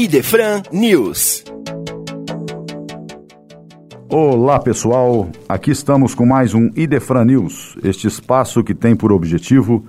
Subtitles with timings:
[0.00, 1.42] Idefran News.
[4.08, 9.84] Olá pessoal, aqui estamos com mais um Idefran News, este espaço que tem por objetivo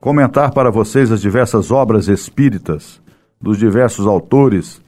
[0.00, 3.00] comentar para vocês as diversas obras espíritas
[3.40, 4.82] dos diversos autores,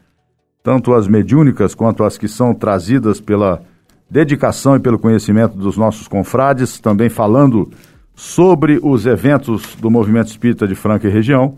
[0.60, 3.62] tanto as mediúnicas quanto as que são trazidas pela
[4.10, 7.70] dedicação e pelo conhecimento dos nossos confrades, também falando
[8.12, 11.56] sobre os eventos do movimento espírita de Franca e região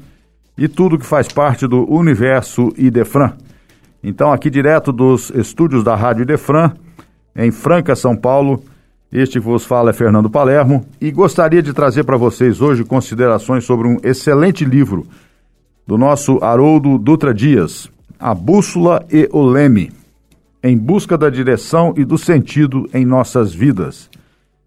[0.57, 3.33] e tudo que faz parte do universo Idefran.
[4.03, 6.73] Então, aqui direto dos estúdios da Rádio Idefran,
[7.35, 8.63] em Franca, São Paulo,
[9.11, 13.65] este que vos fala é Fernando Palermo e gostaria de trazer para vocês hoje considerações
[13.65, 15.07] sobre um excelente livro
[15.87, 19.93] do nosso Haroldo Dutra Dias, A Bússola e o Leme,
[20.63, 24.11] em busca da direção e do sentido em nossas vidas.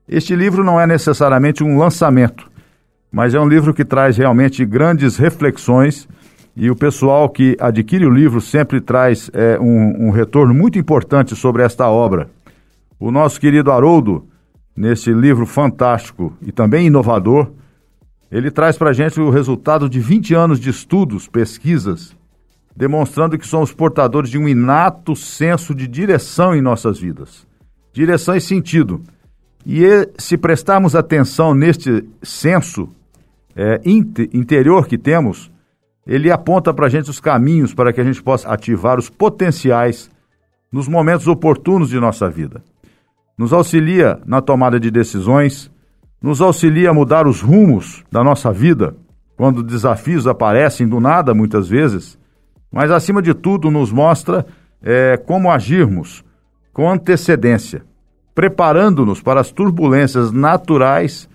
[0.07, 2.49] Este livro não é necessariamente um lançamento,
[3.17, 6.07] mas é um livro que traz realmente grandes reflexões
[6.55, 11.35] e o pessoal que adquire o livro sempre traz é, um, um retorno muito importante
[11.35, 12.29] sobre esta obra.
[12.99, 14.27] O nosso querido Haroldo,
[14.75, 17.49] nesse livro fantástico e também inovador,
[18.31, 22.15] ele traz para a gente o resultado de 20 anos de estudos, pesquisas,
[22.75, 27.47] demonstrando que somos portadores de um inato senso de direção em nossas vidas.
[27.91, 29.01] Direção e sentido.
[29.65, 32.87] E se prestarmos atenção neste senso
[33.57, 35.51] é, interior que temos,
[36.05, 40.11] ele aponta para a gente os caminhos para que a gente possa ativar os potenciais
[40.71, 42.61] nos momentos oportunos de nossa vida.
[43.35, 45.71] Nos auxilia na tomada de decisões,
[46.21, 48.95] nos auxilia a mudar os rumos da nossa vida
[49.35, 52.17] quando desafios aparecem do nada, muitas vezes,
[52.71, 54.45] mas acima de tudo nos mostra
[54.81, 56.23] é, como agirmos
[56.73, 57.83] com antecedência,
[58.33, 61.27] preparando-nos para as turbulências naturais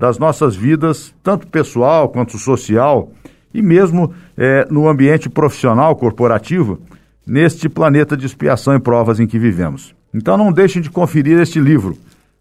[0.00, 3.12] das nossas vidas, tanto pessoal quanto social,
[3.52, 6.80] e mesmo é, no ambiente profissional, corporativo,
[7.26, 9.94] neste planeta de expiação e provas em que vivemos.
[10.14, 11.98] Então não deixem de conferir este livro,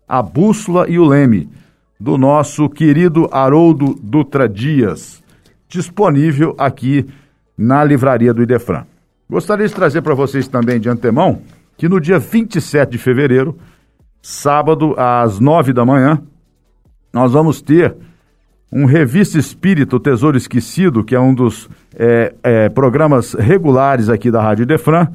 [0.08, 1.50] A Bússola e o Leme,
[2.00, 5.22] do nosso querido Haroldo Dutra Dias,
[5.68, 7.06] disponível aqui
[7.58, 8.86] na livraria do Idefran.
[9.30, 11.42] Gostaria de trazer para vocês também de antemão
[11.78, 13.58] que no dia 27 de fevereiro,
[14.22, 16.22] sábado, às nove da manhã,
[17.14, 17.96] nós vamos ter
[18.72, 24.42] um Revista Espírita, Tesouro Esquecido, que é um dos é, é, programas regulares aqui da
[24.42, 25.08] Rádio Idefran,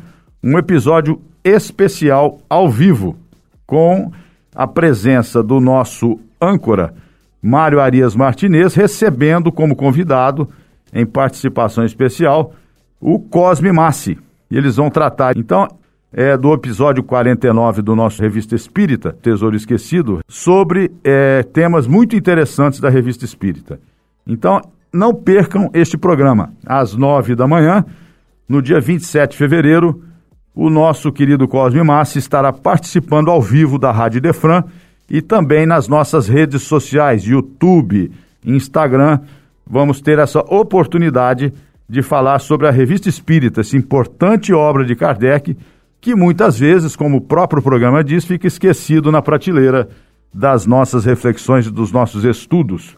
[0.42, 3.16] um episódio especial ao vivo,
[3.66, 4.10] com
[4.54, 6.94] a presença do nosso âncora,
[7.40, 10.48] Mário Arias Martinez, recebendo como convidado
[10.92, 12.54] em participação especial,
[13.00, 14.18] o Cosme Massi.
[14.50, 15.68] E eles vão tratar, então,
[16.14, 22.78] é, do episódio 49 do nosso Revista Espírita, Tesouro Esquecido, sobre é, temas muito interessantes
[22.78, 23.80] da Revista Espírita.
[24.24, 26.52] Então, não percam este programa.
[26.64, 27.84] Às nove da manhã,
[28.48, 30.04] no dia 27 de fevereiro,
[30.54, 34.62] o nosso querido Cosme Massi estará participando ao vivo da Rádio Defran
[35.10, 38.12] e também nas nossas redes sociais, YouTube,
[38.44, 39.18] Instagram,
[39.66, 41.52] vamos ter essa oportunidade
[41.88, 45.56] de falar sobre a Revista Espírita, essa importante obra de Kardec,
[46.04, 49.88] que muitas vezes, como o próprio programa diz, fica esquecido na prateleira
[50.34, 52.94] das nossas reflexões e dos nossos estudos.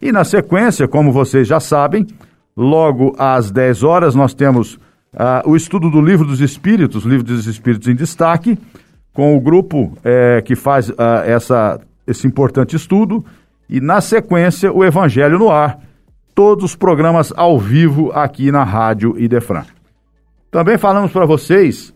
[0.00, 2.06] E na sequência, como vocês já sabem,
[2.56, 7.48] logo às 10 horas nós temos uh, o estudo do Livro dos Espíritos, Livro dos
[7.48, 8.56] Espíritos em Destaque,
[9.12, 10.94] com o grupo eh, que faz uh,
[11.24, 13.24] essa, esse importante estudo,
[13.68, 15.80] e na sequência o Evangelho no Ar,
[16.36, 19.64] todos os programas ao vivo aqui na Rádio Idefran.
[20.52, 21.92] Também falamos para vocês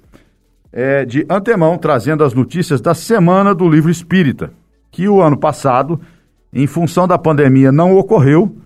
[0.72, 4.50] é, de antemão, trazendo as notícias da Semana do Livro Espírita,
[4.90, 6.00] que o ano passado,
[6.52, 8.56] em função da pandemia, não ocorreu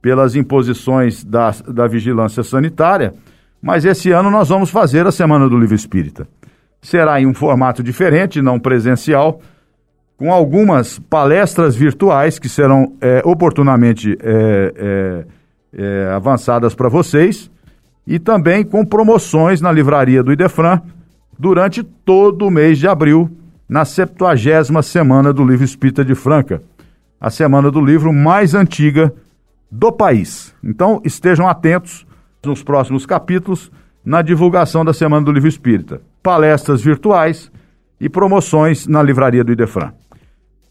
[0.00, 3.14] pelas imposições da, da vigilância sanitária,
[3.62, 6.28] mas esse ano nós vamos fazer a Semana do Livro Espírita.
[6.82, 9.40] Será em um formato diferente, não presencial,
[10.16, 15.24] com algumas palestras virtuais que serão é, oportunamente é, é,
[15.76, 17.50] é avançadas para vocês
[18.06, 20.80] e também com promoções na livraria do Idefran
[21.38, 23.30] durante todo o mês de abril,
[23.68, 26.62] na 70 Semana do Livro Espírita de Franca,
[27.20, 29.12] a semana do livro mais antiga
[29.70, 30.54] do país.
[30.62, 32.06] Então estejam atentos
[32.44, 33.72] nos próximos capítulos
[34.04, 36.02] na divulgação da Semana do Livro Espírita.
[36.22, 37.50] Palestras virtuais
[37.98, 39.92] e promoções na livraria do Idefran.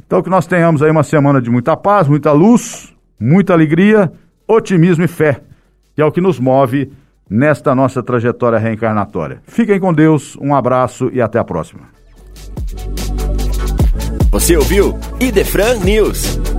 [0.05, 4.11] Então, que nós tenhamos aí uma semana de muita paz, muita luz, muita alegria,
[4.47, 5.41] otimismo e fé,
[5.95, 6.91] que é o que nos move
[7.33, 9.41] nesta nossa trajetória reencarnatória.
[9.47, 11.81] Fiquem com Deus, um abraço e até a próxima.
[14.31, 16.52] Você ouviu Idefran News.